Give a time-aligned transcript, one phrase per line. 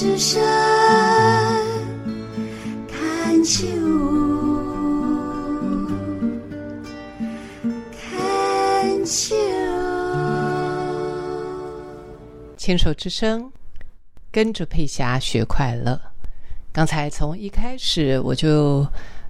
[0.00, 0.40] 之声
[2.86, 3.66] 看秋，
[7.90, 9.34] 看秋。
[12.56, 13.50] 牵手之声，
[14.30, 16.00] 跟着佩霞学快乐。
[16.72, 18.86] 刚才从一开始我就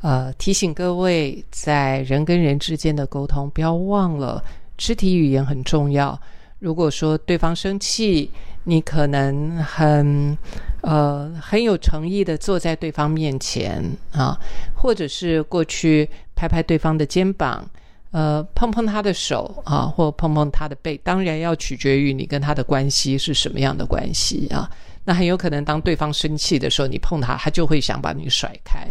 [0.00, 4.40] 呃提醒各位，在人跟人之间的沟通，不要忘了
[4.78, 6.16] 肢体语言很重要。
[6.60, 8.30] 如果说对方生气，
[8.64, 10.38] 你可能很
[10.82, 14.38] 呃很有诚意的坐在对方面前啊，
[14.74, 17.68] 或者是过去拍拍对方的肩膀，
[18.12, 24.70] 呃碰碰他的手啊，或碰碰他的背，当然要取决于你跟他的关系是什么样的关系啊。
[25.04, 28.86] 那很有可能当对方生气的时候，你碰他，他就会想把你甩开。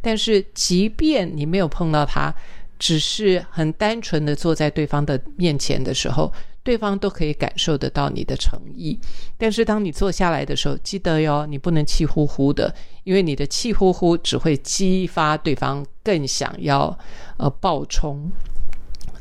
[0.00, 2.34] 但是即便你没有碰到他，
[2.76, 6.32] 只是很单纯的坐在对方的面前的时候。
[6.64, 8.98] 对方都可以感受得到你的诚意，
[9.36, 16.96] 但是当你坐下来的时候，记得哟，你不能气呼呼的，因为你的气呼呼只会激发对方更想要
[17.36, 18.30] 呃爆冲。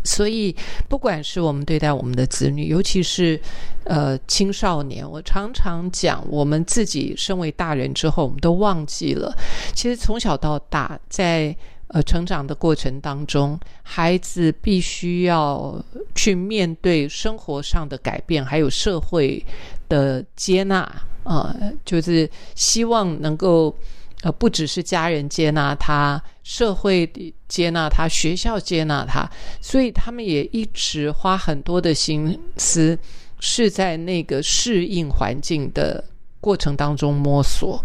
[0.04, 0.56] 所以，
[0.88, 3.40] 不管是我们对待我们的子女，尤其是
[3.86, 9.36] 呃青少年，我常常讲，我们自己身为大人之后，我们都忘记了，
[9.74, 11.56] 其实从小到大在。
[11.94, 15.84] 呃，成长的过程当中，孩子必须要
[16.16, 19.46] 去面对生活上的改变，还有社会
[19.90, 20.90] 的接纳
[21.26, 23.76] 啊，就是希望能够
[24.22, 27.12] 呃，不只是家人接纳他，社会
[27.50, 32.98] 接纳他，学校接纳他，所以他们也一直花很多的心思，
[33.42, 36.02] 是在那个适应环境的
[36.40, 37.84] 过程当中摸索，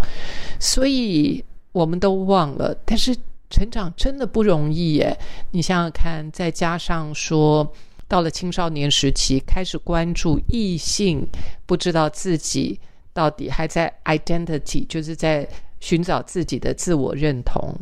[0.61, 3.13] 所以我们都忘了，但是。
[3.49, 5.17] 成长真的不容易耶！
[5.53, 7.73] 你想想看，再加上说，
[8.09, 11.27] 到了青少年时期，开始关注异性，
[11.65, 12.79] 不知道自己
[13.13, 15.49] 到底还在 identity，就是在
[15.81, 17.75] 寻找自己的自我认同，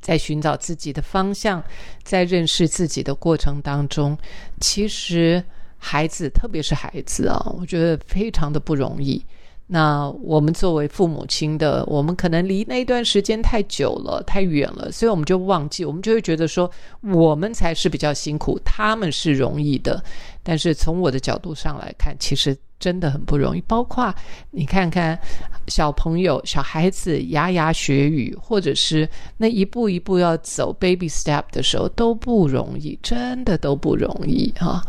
[0.00, 1.62] 在寻找自己的方向，
[2.04, 4.16] 在认识自己的过程当中，
[4.60, 5.42] 其实
[5.78, 9.24] 孩子，特别是孩子啊，我觉得非常的不容易。
[9.68, 20.00] 那我们作为父母亲的，我们可能离那一段时间太久了、太远了，所以我们就忘记，我们就会觉得说，我们才是比较辛苦，他们是容易的。
[20.44, 23.60] 但是从我的角度上来看，其实真的很不容易。
[23.62, 24.14] 包括
[24.52, 25.18] 你看看
[25.66, 34.80] 小朋友、小孩子牙牙学语，或者是那一步一步要走 baby step 的时候，都不容易，真的都不容易啊。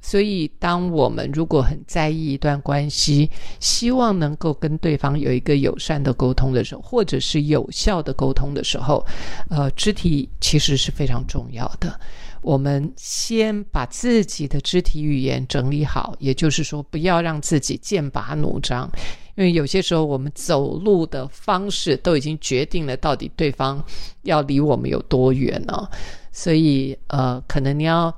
[0.00, 3.28] 所以，当我们如果很在意一段关系，
[3.60, 9.04] 希望能够跟对方有一个友善的沟通的时候，或者是有效的沟通的时候，
[9.50, 11.98] 呃，肢体其实是非常重要的。
[12.40, 18.88] 我们先把自己的肢体语言整理好，也就是说，不要让自己剑拔弩张，
[19.34, 23.84] 因为有些时候我们走路的方式都已经决定了到底对方
[24.22, 25.90] 要离我们有多远了。
[26.30, 28.16] 所以，呃，可能你要。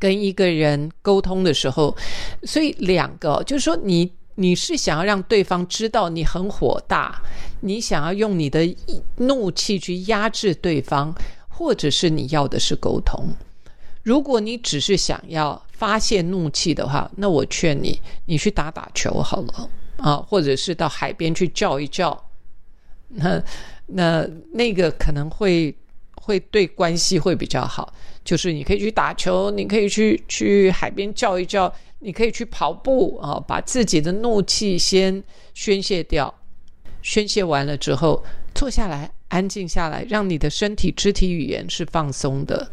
[0.00, 1.94] 跟一个人沟通的时候，
[2.42, 7.20] 所以两个就是说，你你是想要让对方知道你很火大，
[7.60, 8.74] 你想要用你的
[9.16, 11.14] 怒气去压制对方，
[11.48, 13.28] 或者是你要的是沟通。
[14.02, 22.18] 如果你只是想要发泄怒气的话，那我劝你，你去打打球好了啊，或者是到海边去叫一叫，
[23.08, 23.42] 那
[23.86, 25.76] 那那个可能会。
[26.22, 27.92] 会对关系会比较好，
[28.30, 35.20] 就是你可以去打球，你可以去去海边叫一叫，你可以去跑步啊，把自己的怒气先
[35.52, 36.32] 宣泄掉。
[37.02, 38.22] 宣泄完了之后，
[38.54, 42.70] 坐下来，安静下来，让你的身体肢体语言是放松的。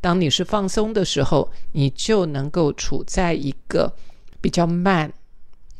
[0.00, 3.92] 当你是放松的时候，你就能够处在一个
[4.40, 5.12] 比较慢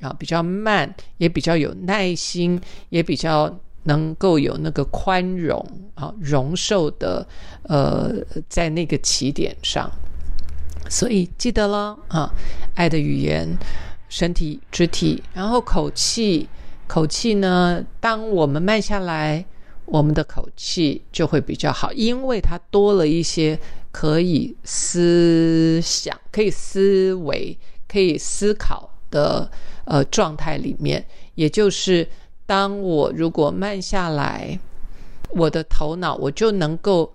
[0.01, 3.57] 啊，比较慢，也比较有耐心，也比较。
[3.85, 7.27] 能够有那个宽容啊，容受的，
[7.65, 8.15] 呃，
[8.49, 9.91] 在那个起点上，
[10.89, 12.33] 所以记得了啊，
[12.75, 13.59] 爱的语言，
[14.09, 16.49] 身体、肢体，然后口气，
[16.87, 19.45] 口气呢，当我们慢下来，
[19.85, 23.59] 我们的口气就会比较好，因为它多了一些
[23.91, 27.59] 可以思想、可以思维、
[27.89, 29.51] 可以思考的
[29.87, 32.07] 呃状态里面，也就是。
[32.53, 34.59] 当我如果慢下来，
[35.31, 37.11] 我的头脑我就能够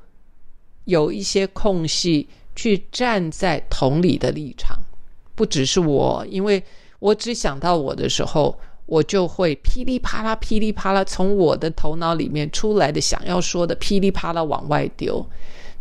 [0.86, 4.76] 有一些空隙去站在同理的立场，
[5.36, 6.64] 不只是我，因为
[6.98, 8.58] 我只想到我的时候，
[8.88, 15.24] 我就会噼里啪啦、噼里啪啦从我的头脑里面出来的想要说的噼里啪啦往外丢，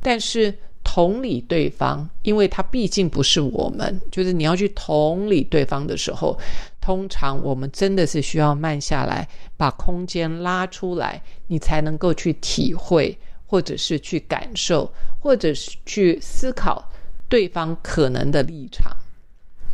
[0.03, 0.55] 但是。
[0.89, 6.39] 同理对方，因为他毕竟不是我们，就是你要去同理对方的时候，
[6.81, 14.91] 通常我们真的是需要慢下来，把空间拉出来，你才能够去体会，或者是去感受，
[15.21, 16.89] 或者是去思考
[17.29, 18.97] 对方可能的立场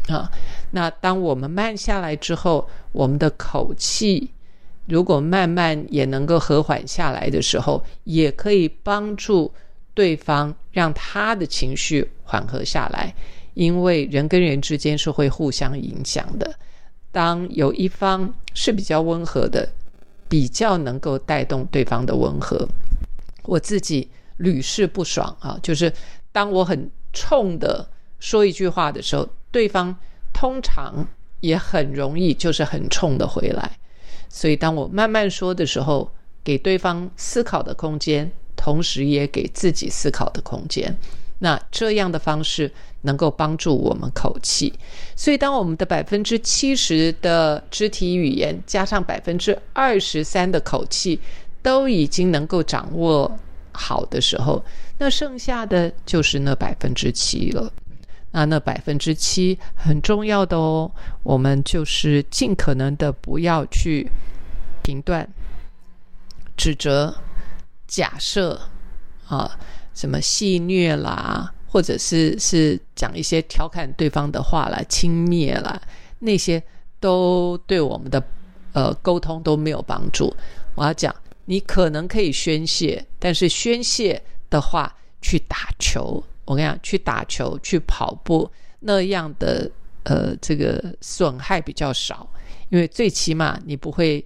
[0.08, 0.32] 啊。
[0.70, 4.30] 那当我们慢下来之后，我们的口气
[4.86, 9.52] 如果慢慢也能够和缓下来的时候，也可以帮助
[9.94, 13.14] 对方让他的情绪缓和下来。
[13.54, 16.54] 因为人跟人之间是会互相影响的。
[17.10, 19.70] 当有一方是比较温和的，
[20.26, 22.66] 比较能够带动对方的温和。
[23.42, 24.08] 我自己
[24.38, 25.92] 屡试不爽啊，就是
[26.32, 27.86] 当我很冲的
[28.18, 29.94] 说一句话的时候，对方
[30.32, 31.06] 通常
[31.40, 33.78] 也很容易就是很冲的回来。
[34.30, 36.10] 所以当我慢慢说的时候，
[36.42, 40.96] 给对方思考的空间，同时也给自己思考的空间。
[41.40, 42.70] 那这样的方式
[43.00, 44.72] 能够帮助我们口气，
[45.16, 51.18] 所以当我们的百分之七十的肢体语言加上百分之二十三的口气
[51.60, 53.36] 都已经能够掌握
[53.72, 54.64] 好的时候，
[54.98, 57.72] 那剩下的就是那百分之七了。
[58.30, 60.88] 那那百分之七很重要的哦，
[61.24, 64.08] 我们就是尽可能的不要去
[64.84, 65.28] 评断、
[66.56, 67.12] 指责、
[67.92, 68.58] 假设
[69.26, 69.58] 啊。
[69.94, 75.78] 什么戏谑啦，或者是是讲一些调侃对方的话啦，轻蔑啦，
[76.18, 76.62] 那些
[76.98, 78.24] 都对我们的
[78.72, 80.34] 呃沟通都没有帮助。
[80.74, 84.90] 我要讲，你可能可以宣泄，但是宣泄的话，
[85.20, 88.50] 去打球，我跟你讲，去打球、去跑步
[88.80, 89.70] 那样的
[90.04, 92.26] 呃这个损害比较少，
[92.70, 94.24] 因为最起码你不会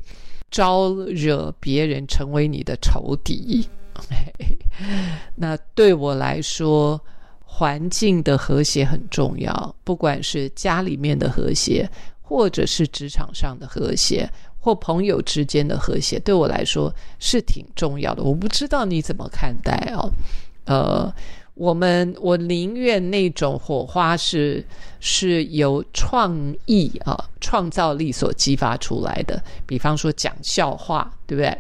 [0.51, 3.69] 招惹别人成为你的仇敌。
[5.37, 7.01] 那对我来说，
[7.45, 9.75] 环境的和谐很重要。
[9.85, 11.89] 不管是家里面的和谐，
[12.21, 18.23] 或者是职场上的和谐，或朋友之间的和谐，对我来说是挺重要的。
[18.23, 20.13] 我不知道你怎么看待哦。
[20.67, 21.15] 呃，
[21.57, 24.63] 我们我宁愿那种火花是
[25.01, 29.43] 是由创意啊、创造力所激发出来的。
[29.67, 31.59] 比方说讲笑话，对不对？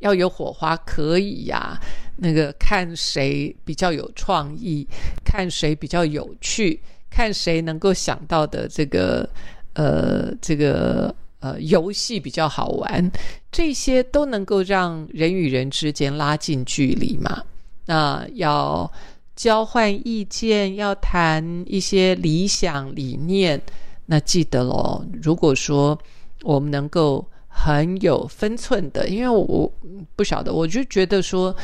[0.00, 1.80] 要有火花可以呀，
[2.18, 4.86] 那个看谁比较有创意，
[5.24, 9.26] 看谁比较有趣，看谁能够想到的这个
[9.72, 13.10] 呃这个呃游戏比较好玩，
[13.50, 17.42] 这些都能够让人与人之间拉近距离嘛。
[17.86, 18.90] 那要
[19.34, 23.60] 交换意见，要谈一些理想理念，
[24.04, 25.04] 那记得喽。
[25.22, 25.98] 如果说
[26.42, 27.26] 我们能够。
[27.58, 29.72] 很有分寸的，因为我
[30.14, 31.56] 不晓得，我就觉得说，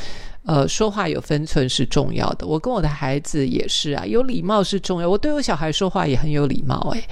[0.47, 2.47] 呃，说话有分寸是重要的。
[2.47, 5.11] 我跟我的孩子也是啊，有礼貌是重要。
[5.11, 7.05] 我对我小孩说话也很有礼貌，诶，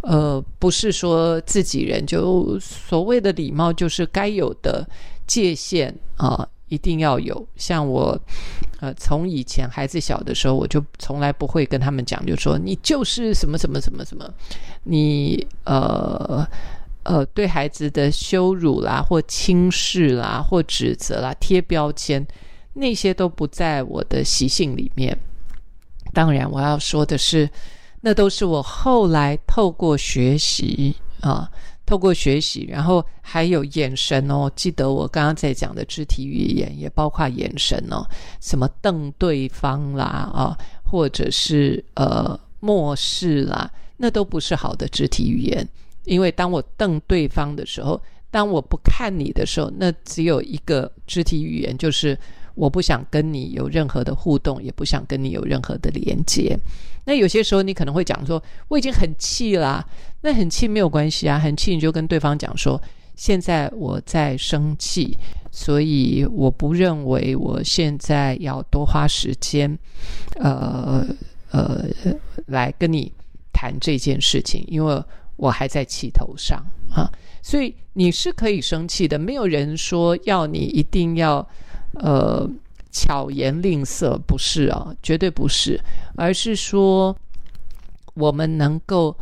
[0.00, 4.84] 呃，不是说自己人就所谓的礼貌，就是该有的
[5.28, 7.46] 界限啊，一定要有。
[7.56, 8.18] 像我，
[8.80, 14.28] 呃，从以前孩子小的时候，我就从来不会跟他们讲，就说你就是什么什么什么什么，
[14.84, 16.46] 你呃。
[17.08, 22.26] 呃，对孩子的羞辱啦，或轻视啦，或指责啦，贴标签，
[22.72, 25.16] 那些都不在我的习性里面。
[26.12, 27.48] 当然，我要说的是，
[28.00, 31.48] 那都是我后来透过学习啊，
[31.86, 34.50] 透过学习，然后还有眼神哦。
[34.56, 38.04] 记得我刚刚在讲的肢体语言，也包括眼神哦，
[38.40, 45.66] 什么瞪对方啦啊，或者是呃漠视啦，那都不是好的肢体语言。
[46.04, 48.00] 因为当我瞪对方的时候，
[48.30, 52.18] 当我不看你的时候，那只有一个肢体语言，就是
[52.56, 56.58] 我不想跟你有任何的互动，也不想跟你有任何的连接。
[57.04, 59.86] 那有些时候你可能会讲说，我已经很气啦，
[60.22, 62.82] 那很气没有关系啊，很气你就跟对方讲说，
[63.14, 65.16] 现在我在生气，
[65.52, 69.78] 所以我不认为我现在要多花时间，
[70.40, 71.06] 呃
[71.52, 71.84] 呃，
[72.46, 73.12] 来跟你
[73.52, 75.00] 谈这件事情，因为。
[75.38, 81.46] 我还在气头上啊，所以你是可以生气的，没有人说要你一定要
[81.94, 82.48] 呃
[82.90, 85.80] 巧言令色，不是啊，绝对不是，
[86.16, 87.16] 而是说
[88.14, 89.16] 我们能够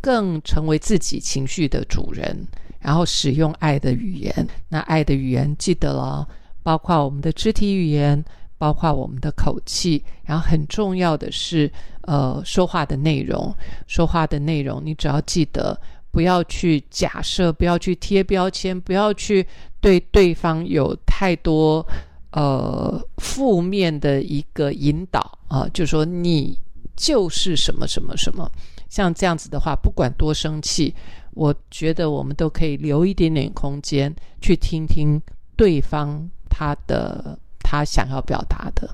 [0.00, 2.46] 更成为自己情绪的主人，
[2.80, 4.48] 然后使用爱的语言。
[4.68, 6.26] 那爱的语言记得了，
[6.62, 8.24] 包括我们的肢体语言，
[8.56, 11.70] 包括我们的口气，然后很重要的是。
[12.08, 13.54] 呃，说话的内容，
[13.86, 15.78] 说话的内容，你只要记得，
[16.10, 19.46] 不要去假设，不要去贴标签，不要去
[19.78, 21.86] 对对方有太多
[22.32, 26.58] 呃负面的一个引导啊，就说你
[26.96, 28.50] 就是什么什么什么，
[28.88, 30.94] 像这样子的话，不管多生气，
[31.32, 35.20] 我觉得我们都可以留一点点空间去听听
[35.56, 38.88] 对方他的他想要表达的。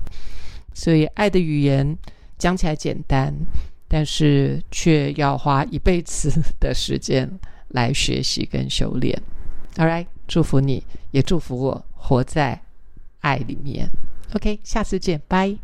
[0.73, 1.97] 所以，爱的语言
[2.37, 3.33] 讲起来简单，
[3.87, 7.29] 但是却要花一辈子的时间
[7.69, 9.19] 来学习跟修炼。
[9.77, 12.61] All right，祝福你，也祝福我活在
[13.25, 13.89] 爱里面。
[14.35, 15.57] OK，下次见，拜。